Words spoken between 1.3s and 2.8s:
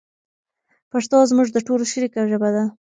زموږ د ټولو شریکه ژبه ده.